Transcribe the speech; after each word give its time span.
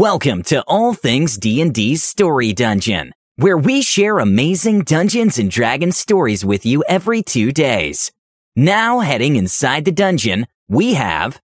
Welcome 0.00 0.44
to 0.44 0.62
All 0.62 0.94
Things 0.94 1.36
D&D's 1.36 2.02
Story 2.02 2.54
Dungeon, 2.54 3.12
where 3.36 3.58
we 3.58 3.82
share 3.82 4.18
amazing 4.18 4.84
Dungeons 4.84 5.38
and 5.38 5.50
Dragons 5.50 5.98
stories 5.98 6.42
with 6.42 6.64
you 6.64 6.82
every 6.88 7.22
2 7.22 7.52
days. 7.52 8.10
Now 8.56 9.00
heading 9.00 9.36
inside 9.36 9.84
the 9.84 9.92
dungeon, 9.92 10.46
we 10.70 10.94
have 10.94 11.42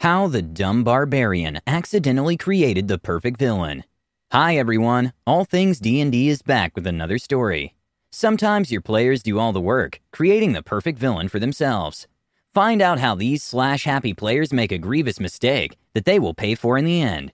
How 0.00 0.26
the 0.26 0.42
Dumb 0.42 0.82
Barbarian 0.82 1.60
Accidentally 1.68 2.36
Created 2.36 2.88
the 2.88 2.98
Perfect 2.98 3.38
Villain. 3.38 3.84
Hi 4.32 4.56
everyone, 4.56 5.12
All 5.24 5.44
Things 5.44 5.78
D&D 5.78 6.28
is 6.28 6.42
back 6.42 6.72
with 6.74 6.84
another 6.84 7.18
story. 7.18 7.76
Sometimes 8.10 8.72
your 8.72 8.80
players 8.80 9.22
do 9.22 9.38
all 9.38 9.52
the 9.52 9.60
work, 9.60 10.00
creating 10.12 10.52
the 10.52 10.64
perfect 10.64 10.98
villain 10.98 11.28
for 11.28 11.38
themselves. 11.38 12.08
Find 12.52 12.82
out 12.82 12.98
how 12.98 13.14
these 13.14 13.44
slash 13.44 13.84
happy 13.84 14.14
players 14.14 14.52
make 14.52 14.72
a 14.72 14.78
grievous 14.78 15.20
mistake 15.20 15.78
that 15.94 16.06
they 16.06 16.18
will 16.18 16.34
pay 16.34 16.56
for 16.56 16.76
in 16.76 16.84
the 16.84 17.00
end. 17.00 17.30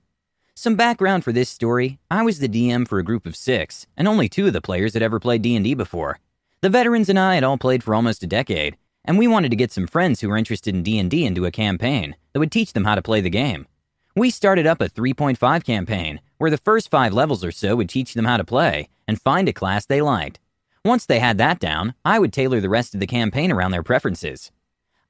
Some 0.57 0.77
background 0.77 1.25
for 1.25 1.33
this 1.33 1.49
story. 1.49 1.99
I 2.13 2.23
was 2.23 2.39
the 2.39 2.49
DM 2.49 2.87
for 2.87 3.01
a 3.01 3.05
group 3.05 3.27
of 3.27 3.35
6, 3.35 3.89
and 3.97 4.07
only 4.07 4.29
2 4.29 4.47
of 4.47 4.53
the 4.53 4.61
players 4.61 4.95
had 4.95 5.03
ever 5.03 5.19
played 5.19 5.43
D&D 5.43 5.75
before. 5.75 6.21
The 6.61 6.71
veterans 6.71 7.09
and 7.09 7.19
I 7.19 7.35
had 7.35 7.43
all 7.43 7.59
played 7.59 7.83
for 7.83 7.93
almost 7.93 8.23
a 8.23 8.29
decade, 8.29 8.77
and 9.05 9.19
we 9.19 9.27
wanted 9.27 9.51
to 9.51 9.57
get 9.57 9.73
some 9.73 9.89
friends 9.89 10.21
who 10.21 10.29
were 10.29 10.37
interested 10.37 10.73
in 10.73 10.85
D&D 10.85 11.27
into 11.27 11.45
a 11.45 11.51
campaign 11.51 12.15
that 12.33 12.39
would 12.39 12.53
teach 12.53 12.73
them 12.73 12.85
how 12.85 12.95
to 12.95 13.03
play 13.03 13.21
the 13.21 13.31
game. 13.31 13.67
We 14.15 14.31
started 14.31 14.65
up 14.65 14.81
a 14.81 14.89
3.5 14.89 15.65
campaign 15.65 16.21
where 16.39 16.53
the 16.53 16.57
first 16.57 16.89
5 16.89 17.13
levels 17.13 17.45
or 17.45 17.51
so 17.51 17.75
would 17.75 17.89
teach 17.89 18.15
them 18.15 18.25
how 18.25 18.37
to 18.37 18.45
play 18.45 18.89
and 19.09 19.21
find 19.21 19.49
a 19.49 19.53
class 19.53 19.85
they 19.85 20.01
liked. 20.01 20.39
Once 20.85 21.05
they 21.05 21.19
had 21.19 21.37
that 21.39 21.59
down, 21.59 21.95
I 22.05 22.21
would 22.21 22.33
tailor 22.33 22.61
the 22.61 22.69
rest 22.69 22.95
of 22.95 23.01
the 23.01 23.09
campaign 23.09 23.51
around 23.51 23.73
their 23.73 23.83
preferences. 23.83 24.53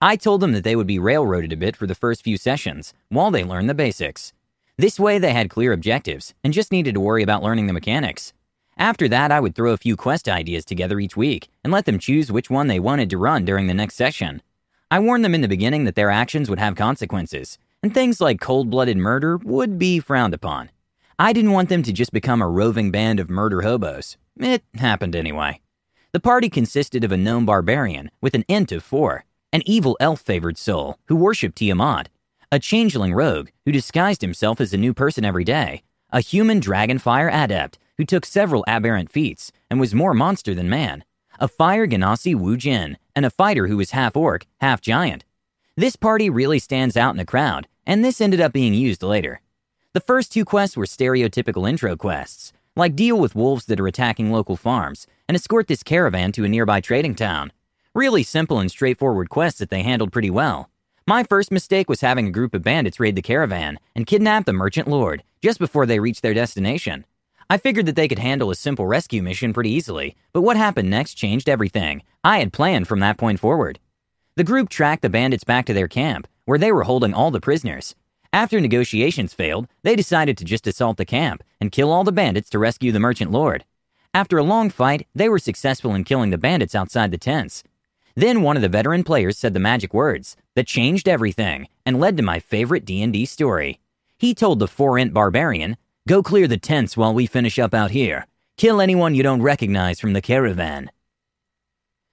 I 0.01 0.17
told 0.17 0.41
them 0.41 0.53
that 0.53 0.65
they 0.65 0.75
would 0.75 0.87
be 0.87 0.99
railroaded 0.99 1.53
a 1.53 1.57
bit 1.59 1.77
for 1.77 1.87
the 1.87 1.95
first 1.95 2.25
few 2.25 2.39
sessions 2.39 2.95
while 3.11 3.31
they 3.31 3.45
learned 3.45 3.69
the 3.69 3.75
basics. 3.75 4.33
This 4.77 4.99
way, 4.99 5.19
they 5.19 5.33
had 5.33 5.51
clear 5.51 5.73
objectives 5.73 6.35
and 6.43 6.53
just 6.53 6.73
needed 6.73 6.95
to 6.95 7.01
worry 7.01 7.23
about 7.23 7.43
learning 7.43 7.69
the 7.69 7.73
mechanics. 7.73 8.33
After 8.77 9.07
that, 9.09 9.31
I 9.31 9.39
would 9.39 9.55
throw 9.55 9.73
a 9.73 9.77
few 9.77 9.97
quest 9.97 10.29
ideas 10.29 10.65
together 10.65 10.99
each 10.99 11.17
week 11.17 11.49
and 11.63 11.73
let 11.73 11.85
them 11.85 11.99
choose 11.99 12.33
which 12.33 12.51
one 12.51 12.67
they 12.67 12.81
wanted 12.81 13.09
to 13.11 13.19
run 13.19 13.45
during 13.45 13.69
the 13.69 13.75
next 13.75 13.95
session. 13.95 14.43
I 14.91 14.99
warned 14.99 15.25
them 15.25 15.35
in 15.35 15.43
the 15.43 15.49
beginning 15.49 15.85
that 15.85 15.95
their 15.95 16.11
actions 16.11 16.51
would 16.51 16.59
have 16.59 16.75
consequences, 16.75 17.57
and 17.83 17.95
things 17.95 18.21
like 18.21 18.41
cold 18.41 18.69
blooded 18.69 18.97
murder 18.97 19.37
would 19.37 19.79
be 19.79 20.01
frowned 20.01 20.35
upon. 20.35 20.71
I 21.19 21.33
didn't 21.33 21.53
want 21.53 21.69
them 21.69 21.85
to 21.85 21.93
just 21.93 22.13
become 22.13 22.43
a 22.43 22.49
roving 22.49 22.91
band 22.91 23.21
of 23.21 23.31
murder 23.31 23.63
hobos. 23.63 24.17
It 24.41 24.65
happened 24.75 25.15
anyway. 25.15 25.61
The 26.11 26.21
party 26.21 26.49
consisted 26.49 27.05
of 27.05 27.13
a 27.13 27.17
gnome 27.17 27.47
barbarian 27.47 28.11
with 28.21 28.35
an 28.35 28.45
int 28.49 28.73
of 28.73 28.83
four 28.83 29.25
an 29.55 29.63
evil 29.67 29.97
elf 30.01 30.21
favored 30.21 30.59
soul 30.59 30.99
who 31.07 31.15
worshipped 31.15 31.55
Tiamat, 31.55 32.09
a 32.51 32.59
changeling 32.59 33.15
rogue 33.15 33.49
who 33.65 33.73
disguised 33.73 34.21
himself 34.21 34.61
as 34.61 34.73
a 34.73 34.79
new 34.79 34.95
person 34.95 35.25
every 35.25 35.45
day, 35.45 35.83
a 36.11 36.21
human 36.21 36.61
dragonfire 36.61 37.33
adept 37.33 37.79
who 37.99 38.05
took 38.05 38.25
several 38.25 38.65
aberrant 38.67 39.11
feats 39.11 39.53
and 39.71 39.81
was 39.81 39.95
more 39.95 40.15
monster 40.15 40.55
than 40.55 40.69
man, 40.69 41.05
a 41.41 41.49
fire 41.49 41.87
genasi 41.87 42.35
Wu 42.35 42.57
Jen, 42.57 42.99
and 43.15 43.25
a 43.25 43.31
fighter 43.31 43.67
who 43.67 43.77
was 43.77 43.91
half 43.91 44.17
orc, 44.17 44.47
half 44.61 44.81
giant. 44.81 45.25
This 45.77 45.97
party 45.97 46.31
really 46.31 46.59
stands 46.59 46.97
out 46.97 47.11
in 47.11 47.17
the 47.17 47.25
crowd, 47.25 47.67
and 47.87 48.05
this 48.05 48.21
ended 48.21 48.41
up 48.41 48.53
being 48.53 48.75
used 48.75 49.03
later. 49.03 49.41
The 49.93 50.01
first 50.01 50.33
two 50.33 50.45
quests 50.45 50.77
were 50.77 50.87
stereotypical 50.87 51.69
intro 51.69 51.97
quests, 51.97 52.53
like 52.77 52.97
deal 52.97 53.19
with 53.19 53.37
wolves 53.37 53.67
that 53.67 53.81
are 53.81 53.87
attacking 53.87 54.33
local 54.33 54.57
farms 54.57 55.07
and 55.29 55.37
escort 55.37 55.69
this 55.69 55.83
caravan 55.83 56.33
to 56.33 56.45
a 56.45 56.49
nearby 56.49 56.81
trading 56.81 57.15
town. 57.15 57.53
Really 57.95 58.23
simple 58.25 58.59
and 58.59 58.71
straightforward 58.71 59.31
quests 59.31 59.61
that 59.61 59.71
they 59.71 59.83
handled 59.83 60.13
pretty 60.13 60.31
well. 60.31 60.69
My 61.07 61.23
first 61.23 61.53
mistake 61.53 61.91
was 61.91 62.01
having 62.01 62.27
a 62.27 62.31
group 62.31 62.55
of 62.55 62.63
bandits 62.63 62.99
raid 62.99 63.15
the 63.15 63.21
caravan 63.21 63.79
and 63.95 64.07
kidnap 64.07 64.47
the 64.47 64.55
merchant 64.55 64.89
lord 64.89 65.23
just 65.43 65.59
before 65.59 65.85
they 65.85 66.01
reached 66.01 66.23
their 66.23 66.33
destination. 66.33 67.05
I 67.51 67.59
figured 67.59 67.85
that 67.85 67.95
they 67.95 68.09
could 68.09 68.21
handle 68.21 68.51
a 68.51 68.55
simple 68.55 68.87
rescue 68.87 69.23
mission 69.23 69.53
pretty 69.53 69.69
easily, 69.69 70.17
but 70.33 70.41
what 70.41 70.57
happened 70.57 70.89
next 70.89 71.13
changed 71.13 71.47
everything. 71.47 72.03
I 72.25 72.39
had 72.39 72.55
planned 72.55 72.89
from 72.89 73.01
that 73.01 73.19
point 73.19 73.39
forward. 73.39 73.81
The 74.37 74.45
group 74.45 74.71
tracked 74.71 75.03
the 75.03 75.11
bandits 75.11 75.45
back 75.45 75.67
to 75.67 75.75
their 75.75 75.89
camp, 75.89 76.27
where 76.47 76.57
they 76.57 76.73
were 76.73 76.85
holding 76.85 77.13
all 77.13 77.31
the 77.31 77.39
prisoners. 77.39 77.95
After 78.33 78.59
negotiations 78.59 79.35
failed, 79.35 79.69
they 79.83 79.97
decided 79.97 80.39
to 80.39 80.45
just 80.47 80.67
assault 80.67 80.97
the 80.97 81.05
camp 81.05 81.45
and 81.61 81.71
kill 81.71 81.93
all 81.93 82.05
the 82.05 82.13
bandits 82.13 82.49
to 82.51 82.59
rescue 82.59 82.93
the 82.93 82.99
merchant 82.99 83.31
lord. 83.31 83.67
After 84.15 84.39
a 84.39 84.43
long 84.43 84.71
fight, 84.71 85.07
they 85.15 85.29
were 85.29 85.39
successful 85.39 85.95
in 85.95 86.05
killing 86.05 86.31
the 86.31 86.39
bandits 86.39 86.75
outside 86.75 87.11
the 87.11 87.19
tents. 87.19 87.63
Then 88.17 88.43
one 88.43 88.57
of 88.57 88.63
the 88.63 88.69
veteran 88.69 89.03
players 89.03 89.37
said 89.37 89.55
the 89.55 89.61
magic 89.61 89.93
words 89.93 90.37
that 90.55 90.67
changed 90.67 91.09
everything 91.09 91.69
and 91.85 91.99
led 91.99 92.17
to 92.17 92.23
my 92.23 92.39
favorite 92.39 92.85
D&D 92.85 93.27
story. 93.27 93.81
He 94.17 94.35
told 94.35 94.61
the 94.61 94.69
four-int 94.69 95.13
barbarian, 95.13 95.77
"Go 96.07 96.23
clear 96.23 96.47
the 96.47 96.57
tents 96.57 96.97
while 96.97 97.13
we 97.13 97.27
finish 97.27 97.59
up 97.59 97.75
out 97.75 97.91
here. 97.91 98.27
Kill 98.57 98.81
anyone 98.81 99.17
you 99.17 99.25
don't 99.25 99.43
recognize 99.43 99.99
from 99.99 100.13
the 100.13 100.23
caravan." 100.23 100.91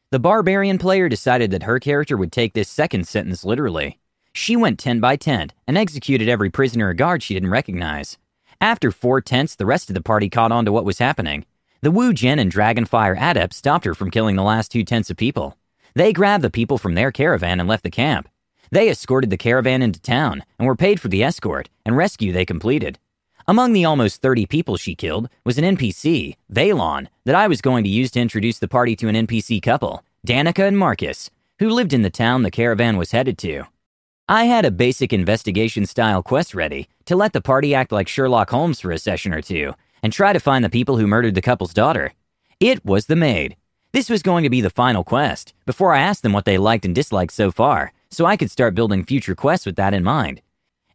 The 0.10 0.20
barbarian 0.20 0.78
player 0.80 1.08
decided 1.08 1.52
that 1.52 1.64
her 1.64 1.80
character 1.80 2.18
would 2.18 2.32
take 2.32 2.54
this 2.54 2.68
second 2.68 3.08
sentence 3.08 3.46
literally. 3.46 4.00
She 4.34 4.56
went 4.56 4.80
tent 4.80 5.02
by 5.02 5.18
tent 5.18 5.54
and 5.68 5.78
executed 5.78 6.28
every 6.28 6.50
prisoner 6.50 6.90
or 6.90 6.94
guard 6.94 7.22
she 7.22 7.34
didn't 7.34 7.52
recognize. 7.52 8.18
After 8.60 8.92
four 8.92 9.22
tents, 9.22 9.56
the 9.56 9.66
rest 9.66 9.90
of 9.90 9.94
the 9.94 10.02
party 10.02 10.30
caught 10.30 10.52
on 10.52 10.66
to 10.66 10.72
what 10.72 10.86
was 10.86 11.00
happening. 11.00 11.46
The 11.82 11.92
Wu 11.92 12.12
Jen 12.14 12.40
and 12.40 12.52
Dragonfire 12.52 13.18
adept 13.20 13.54
stopped 13.54 13.86
her 13.86 13.94
from 13.94 14.12
killing 14.12 14.36
the 14.36 14.44
last 14.44 14.72
two 14.72 14.84
tents 14.84 15.10
of 15.10 15.18
people. 15.18 15.58
They 15.94 16.14
grabbed 16.14 16.44
the 16.44 16.50
people 16.50 16.78
from 16.78 16.94
their 16.94 17.12
caravan 17.12 17.60
and 17.60 17.68
left 17.68 17.84
the 17.84 17.90
camp. 17.90 18.30
They 18.72 18.90
escorted 18.90 19.30
the 19.30 19.38
caravan 19.38 19.82
into 19.82 20.02
town 20.02 20.44
and 20.58 20.66
were 20.68 20.76
paid 20.76 21.00
for 21.00 21.10
the 21.10 21.24
escort 21.24 21.70
and 21.86 21.98
rescue 21.98 22.32
they 22.32 22.46
completed. 22.46 23.00
Among 23.48 23.74
the 23.74 23.86
almost 23.86 24.22
30 24.22 24.46
people 24.46 24.78
she 24.78 24.96
killed 24.96 25.28
was 25.44 25.58
an 25.58 25.76
NPC, 25.76 26.38
Valen, 26.54 27.08
that 27.26 27.36
I 27.36 27.48
was 27.48 27.60
going 27.60 27.84
to 27.84 27.90
use 27.90 28.12
to 28.12 28.22
introduce 28.22 28.60
the 28.60 28.68
party 28.68 28.96
to 28.96 29.08
an 29.10 29.16
NPC 29.28 29.62
couple, 29.62 30.04
Danica 30.26 30.68
and 30.68 30.78
Marcus, 30.78 31.30
who 31.60 31.70
lived 31.70 31.92
in 31.92 32.02
the 32.02 32.10
town 32.10 32.44
the 32.44 32.52
caravan 32.52 32.98
was 32.98 33.12
headed 33.12 33.38
to. 33.40 33.64
I 34.30 34.46
had 34.46 34.64
a 34.64 34.72
basic 34.72 35.12
investigation 35.12 35.86
style 35.86 36.24
quest 36.24 36.56
ready 36.56 36.88
to 37.06 37.18
let 37.18 37.34
the 37.34 37.42
party 37.42 37.76
act 37.76 37.92
like 37.92 38.08
Sherlock 38.08 38.52
Holmes 38.52 38.80
for 38.80 38.92
a 38.92 38.98
session 38.98 39.34
or 39.34 39.42
two 39.42 39.74
and 40.02 40.14
try 40.14 40.32
to 40.32 40.40
find 40.40 40.64
the 40.64 40.70
people 40.70 40.98
who 40.98 41.08
murdered 41.08 41.36
the 41.36 41.42
couple's 41.42 41.74
daughter. 41.74 42.14
It 42.60 42.86
was 42.86 43.08
the 43.08 43.16
maid, 43.16 43.58
this 43.94 44.10
was 44.10 44.24
going 44.24 44.44
to 44.44 44.50
be 44.50 44.62
the 44.62 44.70
final 44.70 45.04
quest, 45.04 45.54
before 45.66 45.94
I 45.94 46.00
asked 46.00 46.24
them 46.24 46.32
what 46.32 46.46
they 46.46 46.58
liked 46.58 46.86
and 46.86 46.96
disliked 46.96 47.34
so 47.34 47.52
far, 47.52 47.92
so 48.10 48.26
I 48.26 48.38
could 48.38 48.50
start 48.50 48.74
building 48.74 49.04
future 49.04 49.36
quests 49.36 49.66
with 49.66 49.76
that 49.76 49.94
in 49.94 50.04
mind. 50.04 50.42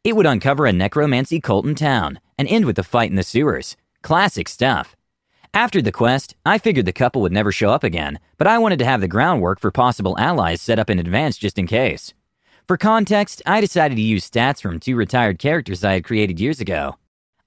It 0.03 0.17
would 0.17 0.25
uncover 0.25 0.65
a 0.65 0.73
necromancy 0.73 1.41
cult 1.41 1.67
in 1.67 1.75
town 1.75 2.21
and 2.39 2.49
end 2.49 2.65
with 2.65 2.79
a 2.79 2.83
fight 2.83 3.11
in 3.11 3.17
the 3.17 3.23
sewers. 3.23 3.77
Classic 4.03 4.49
stuff. 4.49 4.97
After 5.53 5.83
the 5.83 5.93
quest, 5.93 6.37
I 6.47 6.59
figured 6.59 6.87
the 6.87 6.93
couple 6.93 7.23
would 7.23 7.33
never 7.33 7.53
show 7.53 7.71
up 7.71 7.85
again, 7.85 8.19
but 8.39 8.47
I 8.47 8.59
wanted 8.59 8.79
to 8.79 8.85
have 8.87 9.01
the 9.01 9.09
groundwork 9.09 9.61
for 9.61 9.71
possible 9.71 10.19
allies 10.19 10.62
set 10.62 10.79
up 10.79 10.89
in 10.89 10.99
advance 10.99 11.37
just 11.37 11.59
in 11.59 11.67
case. 11.67 12.15
For 12.67 12.77
context, 12.77 13.43
I 13.45 13.61
decided 13.61 13.97
to 13.97 14.03
use 14.03 14.29
stats 14.29 14.61
from 14.61 14.81
two 14.81 14.97
retired 14.97 15.39
characters 15.39 15.85
I 15.85 15.95
had 15.95 16.05
created 16.05 16.41
years 16.41 16.61
ago. 16.61 16.97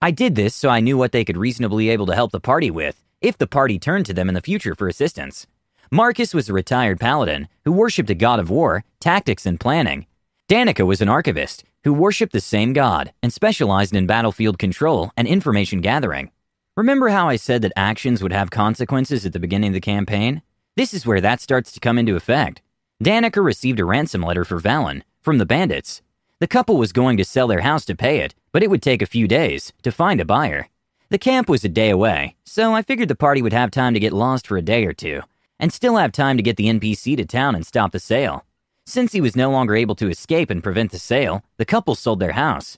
I 0.01 0.11
did 0.11 0.35
this 0.35 0.55
so 0.55 0.69
I 0.69 0.79
knew 0.79 0.97
what 0.97 1.11
they 1.11 1.25
could 1.25 1.37
reasonably 1.37 1.85
be 1.85 1.89
able 1.89 2.05
to 2.05 2.15
help 2.15 2.31
the 2.31 2.39
party 2.39 2.71
with, 2.71 3.03
if 3.21 3.37
the 3.37 3.47
party 3.47 3.79
turned 3.79 4.05
to 4.05 4.13
them 4.13 4.29
in 4.29 4.35
the 4.35 4.41
future 4.41 4.75
for 4.75 4.87
assistance. 4.87 5.47
Marcus 5.91 6.33
was 6.33 6.49
a 6.49 6.53
retired 6.53 6.99
paladin 6.99 7.47
who 7.65 7.71
worshipped 7.71 8.09
a 8.09 8.15
god 8.15 8.39
of 8.39 8.49
war, 8.49 8.83
tactics, 8.99 9.45
and 9.45 9.59
planning. 9.59 10.05
Danica 10.47 10.85
was 10.85 11.01
an 11.01 11.09
archivist 11.09 11.63
who 11.83 11.93
worshipped 11.93 12.33
the 12.33 12.41
same 12.41 12.73
god 12.73 13.11
and 13.23 13.31
specialized 13.31 13.95
in 13.95 14.05
battlefield 14.05 14.59
control 14.59 15.11
and 15.15 15.27
information 15.27 15.81
gathering. 15.81 16.31
Remember 16.75 17.09
how 17.09 17.27
I 17.27 17.35
said 17.35 17.61
that 17.63 17.73
actions 17.75 18.21
would 18.21 18.31
have 18.31 18.51
consequences 18.51 19.25
at 19.25 19.33
the 19.33 19.39
beginning 19.39 19.69
of 19.69 19.73
the 19.73 19.81
campaign? 19.81 20.41
This 20.75 20.93
is 20.93 21.05
where 21.05 21.21
that 21.21 21.41
starts 21.41 21.71
to 21.73 21.79
come 21.79 21.97
into 21.97 22.15
effect. 22.15 22.61
Danica 23.03 23.43
received 23.43 23.79
a 23.79 23.85
ransom 23.85 24.21
letter 24.21 24.45
for 24.45 24.59
Valen 24.59 25.01
from 25.21 25.39
the 25.39 25.45
bandits. 25.45 26.01
The 26.39 26.47
couple 26.47 26.77
was 26.77 26.93
going 26.93 27.17
to 27.17 27.25
sell 27.25 27.47
their 27.47 27.61
house 27.61 27.83
to 27.85 27.95
pay 27.95 28.19
it, 28.19 28.33
but 28.51 28.63
it 28.63 28.69
would 28.69 28.81
take 28.81 29.01
a 29.01 29.05
few 29.07 29.27
days 29.27 29.73
to 29.83 29.91
find 29.91 30.21
a 30.21 30.25
buyer. 30.25 30.67
The 31.11 31.17
camp 31.17 31.49
was 31.49 31.65
a 31.65 31.69
day 31.69 31.89
away, 31.89 32.35
so 32.43 32.75
I 32.75 32.83
figured 32.83 33.07
the 33.07 33.15
party 33.15 33.41
would 33.41 33.51
have 33.51 33.71
time 33.71 33.95
to 33.95 33.99
get 33.99 34.13
lost 34.13 34.45
for 34.45 34.57
a 34.57 34.61
day 34.61 34.85
or 34.85 34.93
two, 34.93 35.21
and 35.59 35.73
still 35.73 35.95
have 35.97 36.11
time 36.11 36.37
to 36.37 36.43
get 36.43 36.55
the 36.55 36.67
NPC 36.67 37.17
to 37.17 37.25
town 37.25 37.55
and 37.55 37.65
stop 37.65 37.91
the 37.91 37.99
sale. 37.99 38.45
Since 38.85 39.13
he 39.13 39.19
was 39.19 39.35
no 39.35 39.49
longer 39.49 39.75
able 39.75 39.95
to 39.95 40.09
escape 40.11 40.51
and 40.51 40.61
prevent 40.61 40.91
the 40.91 40.99
sale, 40.99 41.43
the 41.57 41.65
couple 41.65 41.95
sold 41.95 42.19
their 42.19 42.33
house. 42.33 42.77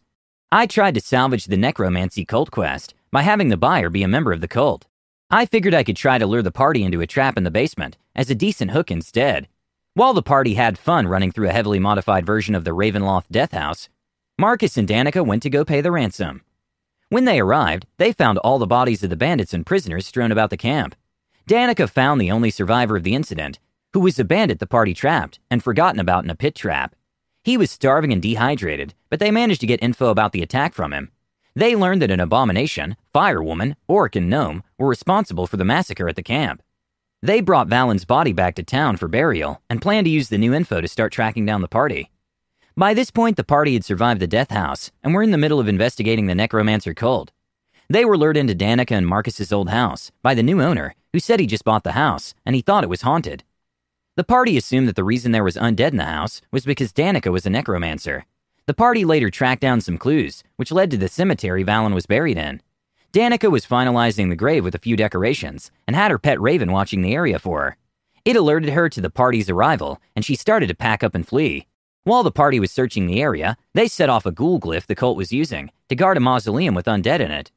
I 0.50 0.66
tried 0.66 0.94
to 0.94 1.02
salvage 1.02 1.46
the 1.46 1.58
necromancy 1.58 2.24
cult 2.24 2.52
quest 2.52 2.94
by 3.12 3.24
having 3.24 3.50
the 3.50 3.58
buyer 3.58 3.90
be 3.90 4.02
a 4.02 4.08
member 4.08 4.32
of 4.32 4.40
the 4.40 4.48
cult. 4.48 4.88
I 5.30 5.46
figured 5.46 5.74
I 5.74 5.84
could 5.84 5.98
try 5.98 6.18
to 6.18 6.26
lure 6.26 6.42
the 6.42 6.52
party 6.52 6.86
into 6.86 7.02
a 7.02 7.08
trap 7.08 7.38
in 7.38 7.44
the 7.44 7.52
basement 7.52 7.98
as 8.16 8.30
a 8.30 8.36
decent 8.36 8.72
hook 8.72 8.90
instead. 8.92 9.50
While 9.94 10.14
the 10.14 10.24
party 10.24 10.54
had 10.54 10.80
fun 10.80 11.06
running 11.06 11.34
through 11.34 11.50
a 11.50 11.54
heavily 11.54 11.80
modified 11.80 12.26
version 12.26 12.56
of 12.56 12.64
the 12.64 12.72
Ravenloft 12.72 13.26
Death 13.30 13.52
House, 13.52 13.90
Marcus 14.38 14.78
and 14.78 14.88
Danica 14.88 15.26
went 15.26 15.44
to 15.44 15.50
go 15.50 15.66
pay 15.66 15.82
the 15.82 15.92
ransom. 15.92 16.44
When 17.12 17.26
they 17.26 17.42
arrived, 17.42 17.88
they 17.98 18.14
found 18.14 18.38
all 18.38 18.58
the 18.58 18.66
bodies 18.66 19.04
of 19.04 19.10
the 19.10 19.18
bandits 19.18 19.54
and 19.54 19.66
prisoners 19.66 20.08
strewn 20.08 20.32
about 20.32 20.50
the 20.50 20.56
camp. 20.56 20.96
Danica 21.46 21.90
found 21.90 22.22
the 22.22 22.32
only 22.32 22.50
survivor 22.50 22.96
of 22.96 23.04
the 23.04 23.16
incident, 23.16 23.60
who 23.92 24.00
was 24.00 24.18
a 24.18 24.24
bandit 24.24 24.60
the 24.60 24.66
party 24.66 24.94
trapped 24.94 25.38
and 25.50 25.62
forgotten 25.62 26.00
about 26.00 26.24
in 26.24 26.30
a 26.30 26.36
pit 26.36 26.56
trap. 26.56 26.96
He 27.44 27.58
was 27.58 27.70
starving 27.70 28.14
and 28.14 28.22
dehydrated, 28.22 28.94
but 29.10 29.20
they 29.20 29.30
managed 29.30 29.60
to 29.60 29.68
get 29.68 29.84
info 29.84 30.08
about 30.08 30.32
the 30.32 30.42
attack 30.42 30.74
from 30.74 30.94
him. 30.94 31.12
They 31.54 31.76
learned 31.76 32.02
that 32.02 32.12
an 32.12 32.22
abomination, 32.22 32.96
firewoman, 33.14 33.76
orc, 33.90 34.16
and 34.16 34.30
gnome 34.30 34.64
were 34.78 34.88
responsible 34.88 35.48
for 35.48 35.58
the 35.58 35.66
massacre 35.66 36.08
at 36.08 36.16
the 36.16 36.24
camp. 36.24 36.64
They 37.22 37.42
brought 37.42 37.68
Valen's 37.68 38.06
body 38.06 38.32
back 38.32 38.56
to 38.56 38.64
town 38.64 38.96
for 38.96 39.10
burial 39.10 39.62
and 39.70 39.82
planned 39.82 40.06
to 40.06 40.10
use 40.10 40.30
the 40.30 40.38
new 40.38 40.54
info 40.54 40.80
to 40.80 40.88
start 40.88 41.12
tracking 41.12 41.46
down 41.46 41.60
the 41.60 41.68
party. 41.68 42.10
By 42.78 42.94
this 42.94 43.12
point, 43.12 43.36
the 43.36 43.44
party 43.44 43.74
had 43.74 43.84
survived 43.84 44.22
the 44.22 44.28
death 44.28 44.52
house 44.52 44.92
and 45.04 45.14
were 45.14 45.24
in 45.24 45.32
the 45.32 45.38
middle 45.38 45.60
of 45.60 45.68
investigating 45.68 46.28
the 46.28 46.36
necromancer 46.36 46.94
cult. 46.94 47.32
They 47.90 48.06
were 48.06 48.18
lured 48.18 48.38
into 48.38 48.56
Danica 48.56 48.92
and 48.96 49.06
Marcus's 49.06 49.52
old 49.52 49.70
house 49.70 50.12
by 50.22 50.34
the 50.34 50.44
new 50.44 50.62
owner, 50.62 50.96
who 51.12 51.20
said 51.20 51.42
he 51.42 51.48
just 51.48 51.66
bought 51.66 51.84
the 51.84 51.92
house 51.92 52.34
and 52.46 52.56
he 52.56 52.62
thought 52.62 52.86
it 52.86 52.90
was 52.90 53.02
haunted. 53.02 53.44
The 54.16 54.24
party 54.24 54.56
assumed 54.58 54.88
that 54.88 54.96
the 54.96 55.04
reason 55.04 55.34
there 55.34 55.44
was 55.44 55.58
undead 55.58 55.92
in 55.92 55.98
the 55.98 56.06
house 56.06 56.42
was 56.52 56.64
because 56.64 56.94
Danica 56.94 57.32
was 57.32 57.46
a 57.46 57.50
necromancer. 57.50 58.26
The 58.66 58.74
party 58.74 59.04
later 59.04 59.30
tracked 59.30 59.62
down 59.62 59.82
some 59.82 59.98
clues, 59.98 60.44
which 60.56 60.72
led 60.72 60.92
to 60.92 60.98
the 60.98 61.10
cemetery 61.10 61.66
Valen 61.66 61.94
was 61.94 62.06
buried 62.06 62.38
in. 62.38 62.62
Danica 63.12 63.52
was 63.52 63.66
finalizing 63.66 64.30
the 64.30 64.36
grave 64.38 64.64
with 64.64 64.76
a 64.76 64.80
few 64.80 64.96
decorations 64.96 65.72
and 65.86 65.96
had 65.96 66.12
her 66.12 66.20
pet 66.20 66.40
raven 66.40 66.72
watching 66.72 67.02
the 67.02 67.14
area 67.14 67.38
for 67.40 67.62
her. 67.62 67.78
It 68.24 68.38
alerted 68.38 68.70
her 68.70 68.88
to 68.88 69.02
the 69.02 69.10
party's 69.10 69.50
arrival, 69.50 70.00
and 70.16 70.24
she 70.24 70.36
started 70.36 70.68
to 70.68 70.76
pack 70.76 71.04
up 71.04 71.16
and 71.16 71.28
flee. 71.28 71.66
While 72.04 72.24
the 72.24 72.32
party 72.32 72.60
was 72.60 72.72
searching 72.72 73.06
the 73.06 73.22
area, 73.22 73.58
they 73.76 73.88
set 73.88 74.10
off 74.10 74.26
a 74.26 74.32
ghoul 74.32 74.60
glyph 74.60 74.88
the 74.88 74.96
cult 74.96 75.18
was 75.18 75.32
using 75.32 75.72
to 75.88 75.96
guard 75.96 76.18
a 76.18 76.20
mausoleum 76.20 76.74
with 76.74 76.88
undead 76.88 77.20
in 77.20 77.30
it. 77.30 77.52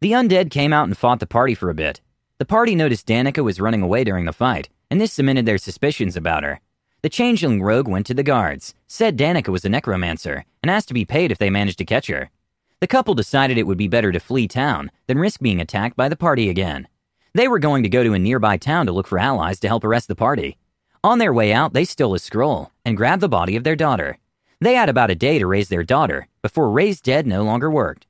The 0.00 0.12
undead 0.12 0.50
came 0.50 0.72
out 0.72 0.86
and 0.86 0.96
fought 0.96 1.18
the 1.18 1.26
party 1.26 1.54
for 1.54 1.68
a 1.68 1.74
bit. 1.74 2.00
The 2.38 2.44
party 2.44 2.76
noticed 2.76 3.08
Danica 3.08 3.42
was 3.42 3.60
running 3.60 3.82
away 3.82 4.04
during 4.04 4.26
the 4.26 4.32
fight, 4.32 4.68
and 4.92 5.00
this 5.00 5.12
cemented 5.12 5.44
their 5.44 5.58
suspicions 5.58 6.16
about 6.16 6.44
her. 6.44 6.60
The 7.02 7.08
changeling 7.08 7.60
rogue 7.60 7.88
went 7.88 8.06
to 8.06 8.14
the 8.14 8.22
guards, 8.22 8.74
said 8.86 9.18
Danica 9.18 9.48
was 9.48 9.64
a 9.64 9.68
necromancer, 9.68 10.44
and 10.62 10.70
asked 10.70 10.88
to 10.88 10.94
be 10.94 11.04
paid 11.04 11.32
if 11.32 11.38
they 11.38 11.50
managed 11.50 11.78
to 11.78 11.84
catch 11.84 12.06
her. 12.06 12.30
The 12.78 12.86
couple 12.86 13.14
decided 13.14 13.58
it 13.58 13.66
would 13.66 13.78
be 13.78 13.88
better 13.88 14.12
to 14.12 14.20
flee 14.20 14.46
town 14.46 14.92
than 15.08 15.18
risk 15.18 15.40
being 15.40 15.60
attacked 15.60 15.96
by 15.96 16.08
the 16.08 16.16
party 16.16 16.48
again. 16.48 16.86
They 17.34 17.48
were 17.48 17.58
going 17.58 17.82
to 17.82 17.88
go 17.88 18.04
to 18.04 18.14
a 18.14 18.20
nearby 18.20 18.56
town 18.56 18.86
to 18.86 18.92
look 18.92 19.08
for 19.08 19.18
allies 19.18 19.58
to 19.60 19.68
help 19.68 19.82
arrest 19.82 20.06
the 20.06 20.14
party. 20.14 20.58
On 21.04 21.18
their 21.18 21.32
way 21.32 21.52
out, 21.52 21.74
they 21.74 21.84
stole 21.84 22.14
a 22.14 22.18
scroll 22.18 22.72
and 22.84 22.96
grabbed 22.96 23.22
the 23.22 23.28
body 23.28 23.54
of 23.54 23.62
their 23.62 23.76
daughter. 23.76 24.18
They 24.60 24.74
had 24.74 24.88
about 24.88 25.10
a 25.10 25.14
day 25.14 25.38
to 25.38 25.46
raise 25.46 25.68
their 25.68 25.84
daughter 25.84 26.26
before 26.42 26.70
raised 26.70 27.04
dead 27.04 27.26
no 27.26 27.44
longer 27.44 27.70
worked. 27.70 28.06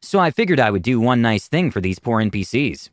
So 0.00 0.18
I 0.18 0.30
figured 0.30 0.60
I 0.60 0.70
would 0.70 0.82
do 0.82 1.00
one 1.00 1.20
nice 1.20 1.48
thing 1.48 1.70
for 1.70 1.80
these 1.80 1.98
poor 1.98 2.22
NPCs. 2.22 2.88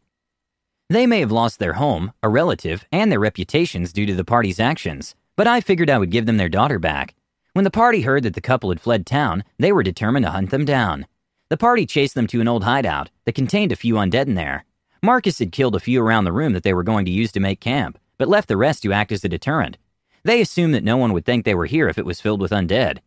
They 0.90 1.08
may 1.08 1.22
have 1.22 1.32
lost 1.32 1.60
their 1.60 1.74
home, 1.74 2.12
a 2.22 2.28
relative, 2.28 2.86
and 2.92 3.10
their 3.10 3.20
reputations 3.20 3.94
due 3.94 4.06
to 4.06 4.14
the 4.14 4.26
party's 4.26 4.60
actions, 4.60 5.16
but 5.38 5.48
I 5.48 5.62
figured 5.62 5.90
I 5.90 5.98
would 5.98 6.12
give 6.12 6.26
them 6.26 6.36
their 6.36 6.50
daughter 6.50 6.80
back. 6.80 7.16
When 7.54 7.64
the 7.64 7.72
party 7.72 8.02
heard 8.02 8.24
that 8.24 8.34
the 8.34 8.42
couple 8.42 8.70
had 8.70 8.82
fled 8.82 9.06
town, 9.06 9.46
they 9.58 9.72
were 9.72 9.84
determined 9.84 10.26
to 10.26 10.32
hunt 10.32 10.50
them 10.50 10.66
down. 10.66 11.08
The 11.48 11.58
party 11.58 11.86
chased 11.86 12.16
them 12.16 12.28
to 12.28 12.42
an 12.42 12.48
old 12.50 12.66
hideout 12.66 13.10
that 13.24 13.36
contained 13.36 13.72
a 13.72 13.78
few 13.78 13.96
undead 13.96 14.28
in 14.28 14.36
there. 14.36 14.66
Marcus 15.02 15.40
had 15.40 15.52
killed 15.52 15.76
a 15.76 15.80
few 15.80 16.02
around 16.02 16.26
the 16.26 16.32
room 16.34 16.54
that 16.54 16.64
they 16.64 16.74
were 16.74 16.84
going 16.84 17.06
to 17.06 17.12
use 17.12 17.32
to 17.32 17.40
make 17.40 17.60
camp, 17.60 17.98
but 18.22 18.30
left 18.30 18.48
the 18.48 18.56
rest 18.56 18.84
to 18.84 18.94
act 18.94 19.12
as 19.12 19.26
a 19.26 19.30
deterrent. 19.30 19.80
They 20.24 20.42
assumed 20.42 20.76
that 20.76 20.84
no 20.84 20.96
one 20.96 21.12
would 21.12 21.26
think 21.26 21.44
they 21.44 21.56
were 21.56 21.66
here 21.66 21.90
if 21.90 21.98
it 21.98 22.06
was 22.06 22.22
filled 22.22 22.40
with 22.40 22.52
undead. 22.52 23.00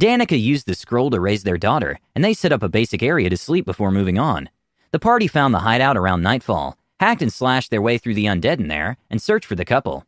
Danica 0.00 0.40
used 0.40 0.66
the 0.66 0.74
scroll 0.74 1.10
to 1.10 1.20
raise 1.20 1.42
their 1.42 1.58
daughter, 1.58 2.00
and 2.14 2.24
they 2.24 2.32
set 2.32 2.52
up 2.52 2.62
a 2.62 2.70
basic 2.70 3.02
area 3.02 3.28
to 3.28 3.36
sleep 3.36 3.66
before 3.66 3.90
moving 3.90 4.18
on. 4.18 4.48
The 4.90 4.98
party 4.98 5.28
found 5.28 5.52
the 5.52 5.58
hideout 5.58 5.98
around 5.98 6.22
nightfall, 6.22 6.78
hacked 7.00 7.20
and 7.20 7.30
slashed 7.30 7.70
their 7.70 7.82
way 7.82 7.98
through 7.98 8.14
the 8.14 8.24
undead 8.24 8.60
in 8.60 8.68
there, 8.68 8.96
and 9.10 9.20
searched 9.20 9.44
for 9.44 9.56
the 9.56 9.66
couple. 9.66 10.06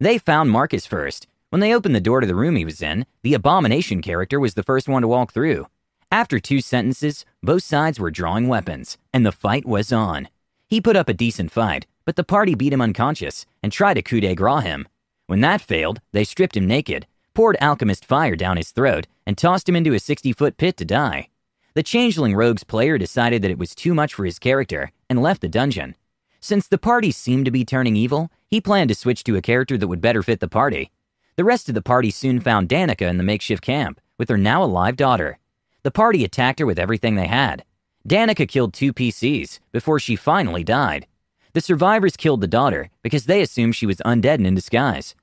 They 0.00 0.18
found 0.18 0.50
Marcus 0.50 0.84
first. 0.84 1.28
When 1.50 1.60
they 1.60 1.72
opened 1.72 1.94
the 1.94 2.00
door 2.00 2.20
to 2.20 2.26
the 2.26 2.34
room 2.34 2.56
he 2.56 2.64
was 2.64 2.82
in, 2.82 3.06
the 3.22 3.34
abomination 3.34 4.02
character 4.02 4.40
was 4.40 4.54
the 4.54 4.64
first 4.64 4.88
one 4.88 5.02
to 5.02 5.06
walk 5.06 5.32
through. 5.32 5.68
After 6.10 6.40
two 6.40 6.60
sentences, 6.60 7.24
both 7.40 7.62
sides 7.62 8.00
were 8.00 8.10
drawing 8.10 8.48
weapons, 8.48 8.98
and 9.14 9.24
the 9.24 9.30
fight 9.30 9.64
was 9.64 9.92
on. 9.92 10.28
He 10.66 10.80
put 10.80 10.96
up 10.96 11.08
a 11.08 11.14
decent 11.14 11.52
fight, 11.52 11.86
but 12.10 12.16
the 12.16 12.24
party 12.24 12.56
beat 12.56 12.72
him 12.72 12.80
unconscious 12.80 13.46
and 13.62 13.70
tried 13.70 13.94
to 13.94 14.02
coup 14.02 14.20
de 14.20 14.34
grace 14.34 14.64
him. 14.64 14.88
When 15.28 15.42
that 15.42 15.60
failed, 15.60 16.00
they 16.10 16.24
stripped 16.24 16.56
him 16.56 16.66
naked, 16.66 17.06
poured 17.34 17.56
alchemist 17.60 18.04
fire 18.04 18.34
down 18.34 18.56
his 18.56 18.72
throat, 18.72 19.06
and 19.24 19.38
tossed 19.38 19.68
him 19.68 19.76
into 19.76 19.92
a 19.92 20.00
60 20.00 20.32
foot 20.32 20.56
pit 20.56 20.76
to 20.78 20.84
die. 20.84 21.28
The 21.74 21.84
Changeling 21.84 22.34
Rogues 22.34 22.64
player 22.64 22.98
decided 22.98 23.42
that 23.42 23.50
it 23.52 23.60
was 23.60 23.76
too 23.76 23.94
much 23.94 24.14
for 24.14 24.24
his 24.24 24.40
character 24.40 24.90
and 25.08 25.22
left 25.22 25.40
the 25.40 25.48
dungeon. 25.48 25.94
Since 26.40 26.66
the 26.66 26.78
party 26.78 27.12
seemed 27.12 27.44
to 27.44 27.52
be 27.52 27.64
turning 27.64 27.94
evil, 27.94 28.28
he 28.48 28.60
planned 28.60 28.88
to 28.88 28.96
switch 28.96 29.22
to 29.22 29.36
a 29.36 29.40
character 29.40 29.78
that 29.78 29.86
would 29.86 30.00
better 30.00 30.24
fit 30.24 30.40
the 30.40 30.48
party. 30.48 30.90
The 31.36 31.44
rest 31.44 31.68
of 31.68 31.76
the 31.76 31.80
party 31.80 32.10
soon 32.10 32.40
found 32.40 32.68
Danica 32.68 33.08
in 33.08 33.18
the 33.18 33.22
makeshift 33.22 33.62
camp 33.62 34.00
with 34.18 34.28
her 34.30 34.36
now 34.36 34.64
alive 34.64 34.96
daughter. 34.96 35.38
The 35.84 35.92
party 35.92 36.24
attacked 36.24 36.58
her 36.58 36.66
with 36.66 36.80
everything 36.80 37.14
they 37.14 37.28
had. 37.28 37.62
Danica 38.04 38.48
killed 38.48 38.74
two 38.74 38.92
PCs 38.92 39.60
before 39.70 40.00
she 40.00 40.16
finally 40.16 40.64
died. 40.64 41.06
The 41.52 41.60
survivors 41.60 42.16
killed 42.16 42.40
the 42.40 42.46
daughter 42.46 42.90
because 43.02 43.26
they 43.26 43.42
assumed 43.42 43.74
she 43.74 43.86
was 43.86 43.98
undead 43.98 44.34
and 44.34 44.46
in 44.46 44.54
disguise. 44.54 45.14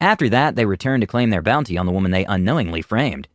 After 0.00 0.28
that, 0.28 0.56
they 0.56 0.64
returned 0.64 1.00
to 1.00 1.06
claim 1.06 1.30
their 1.30 1.42
bounty 1.42 1.76
on 1.78 1.86
the 1.86 1.92
woman 1.92 2.10
they 2.10 2.24
unknowingly 2.24 2.82
framed. 2.82 3.28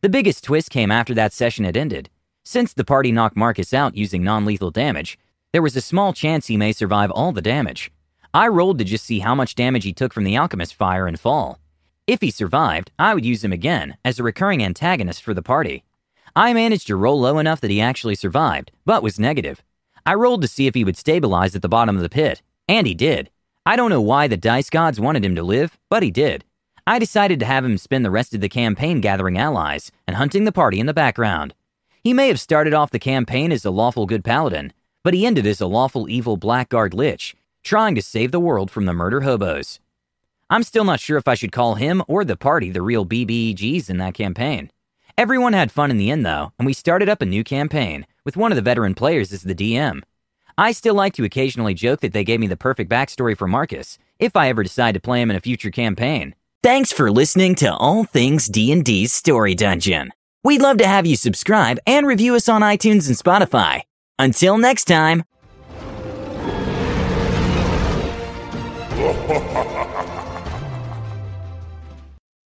The 0.00 0.08
biggest 0.08 0.44
twist 0.44 0.70
came 0.70 0.90
after 0.90 1.14
that 1.14 1.32
session 1.32 1.64
had 1.64 1.76
ended. 1.76 2.08
Since 2.44 2.72
the 2.72 2.84
party 2.84 3.12
knocked 3.12 3.36
Marcus 3.36 3.74
out 3.74 3.96
using 3.96 4.22
non 4.22 4.44
lethal 4.44 4.70
damage, 4.70 5.18
there 5.52 5.62
was 5.62 5.76
a 5.76 5.80
small 5.80 6.12
chance 6.12 6.46
he 6.46 6.56
may 6.56 6.72
survive 6.72 7.10
all 7.10 7.32
the 7.32 7.42
damage. 7.42 7.90
I 8.32 8.48
rolled 8.48 8.78
to 8.78 8.84
just 8.84 9.04
see 9.04 9.20
how 9.20 9.34
much 9.34 9.54
damage 9.54 9.84
he 9.84 9.92
took 9.92 10.12
from 10.12 10.24
the 10.24 10.36
alchemist 10.36 10.74
fire 10.74 11.06
and 11.06 11.18
fall. 11.18 11.58
If 12.06 12.20
he 12.20 12.30
survived, 12.30 12.90
I 12.98 13.14
would 13.14 13.24
use 13.24 13.42
him 13.42 13.52
again 13.52 13.96
as 14.04 14.18
a 14.18 14.22
recurring 14.22 14.62
antagonist 14.62 15.22
for 15.22 15.34
the 15.34 15.42
party. 15.42 15.84
I 16.36 16.52
managed 16.52 16.86
to 16.86 16.96
roll 16.96 17.20
low 17.20 17.38
enough 17.38 17.60
that 17.60 17.70
he 17.70 17.80
actually 17.80 18.14
survived, 18.14 18.70
but 18.84 19.02
was 19.02 19.18
negative. 19.18 19.62
I 20.08 20.14
rolled 20.14 20.40
to 20.40 20.48
see 20.48 20.66
if 20.66 20.74
he 20.74 20.84
would 20.84 20.96
stabilize 20.96 21.54
at 21.54 21.60
the 21.60 21.68
bottom 21.68 21.94
of 21.94 22.00
the 22.00 22.08
pit, 22.08 22.40
and 22.66 22.86
he 22.86 22.94
did. 22.94 23.28
I 23.66 23.76
don't 23.76 23.90
know 23.90 24.00
why 24.00 24.26
the 24.26 24.38
dice 24.38 24.70
gods 24.70 24.98
wanted 24.98 25.22
him 25.22 25.34
to 25.34 25.42
live, 25.42 25.76
but 25.90 26.02
he 26.02 26.10
did. 26.10 26.46
I 26.86 26.98
decided 26.98 27.38
to 27.40 27.44
have 27.44 27.62
him 27.62 27.76
spend 27.76 28.06
the 28.06 28.10
rest 28.10 28.32
of 28.32 28.40
the 28.40 28.48
campaign 28.48 29.02
gathering 29.02 29.36
allies 29.36 29.92
and 30.06 30.16
hunting 30.16 30.44
the 30.44 30.50
party 30.50 30.80
in 30.80 30.86
the 30.86 30.94
background. 30.94 31.52
He 32.02 32.14
may 32.14 32.28
have 32.28 32.40
started 32.40 32.72
off 32.72 32.90
the 32.90 32.98
campaign 32.98 33.52
as 33.52 33.66
a 33.66 33.70
lawful 33.70 34.06
good 34.06 34.24
paladin, 34.24 34.72
but 35.04 35.12
he 35.12 35.26
ended 35.26 35.46
as 35.46 35.60
a 35.60 35.66
lawful 35.66 36.08
evil 36.08 36.38
blackguard 36.38 36.94
lich, 36.94 37.36
trying 37.62 37.94
to 37.94 38.00
save 38.00 38.32
the 38.32 38.40
world 38.40 38.70
from 38.70 38.86
the 38.86 38.94
murder 38.94 39.20
hobos. 39.20 39.78
I'm 40.48 40.62
still 40.62 40.84
not 40.84 41.00
sure 41.00 41.18
if 41.18 41.28
I 41.28 41.34
should 41.34 41.52
call 41.52 41.74
him 41.74 42.02
or 42.08 42.24
the 42.24 42.34
party 42.34 42.70
the 42.70 42.80
real 42.80 43.04
BBEGs 43.04 43.90
in 43.90 43.98
that 43.98 44.14
campaign. 44.14 44.70
Everyone 45.18 45.52
had 45.52 45.70
fun 45.70 45.90
in 45.90 45.98
the 45.98 46.10
end, 46.10 46.24
though, 46.24 46.52
and 46.58 46.64
we 46.64 46.72
started 46.72 47.10
up 47.10 47.20
a 47.20 47.26
new 47.26 47.44
campaign 47.44 48.06
with 48.24 48.36
one 48.36 48.52
of 48.52 48.56
the 48.56 48.62
veteran 48.62 48.94
players 48.94 49.32
as 49.32 49.42
the 49.42 49.54
DM. 49.54 50.02
I 50.56 50.72
still 50.72 50.94
like 50.94 51.12
to 51.14 51.24
occasionally 51.24 51.74
joke 51.74 52.00
that 52.00 52.12
they 52.12 52.24
gave 52.24 52.40
me 52.40 52.46
the 52.48 52.56
perfect 52.56 52.90
backstory 52.90 53.36
for 53.36 53.46
Marcus 53.46 53.98
if 54.18 54.34
I 54.36 54.48
ever 54.48 54.62
decide 54.62 54.94
to 54.94 55.00
play 55.00 55.22
him 55.22 55.30
in 55.30 55.36
a 55.36 55.40
future 55.40 55.70
campaign. 55.70 56.34
Thanks 56.62 56.92
for 56.92 57.10
listening 57.12 57.54
to 57.56 57.72
All 57.74 58.04
Things 58.04 58.46
D&D's 58.48 59.12
Story 59.12 59.54
Dungeon. 59.54 60.10
We'd 60.42 60.60
love 60.60 60.78
to 60.78 60.86
have 60.86 61.06
you 61.06 61.14
subscribe 61.14 61.78
and 61.86 62.06
review 62.06 62.34
us 62.34 62.48
on 62.48 62.62
iTunes 62.62 63.06
and 63.06 63.16
Spotify. 63.16 63.82
Until 64.18 64.58
next 64.58 64.86
time. 64.86 65.24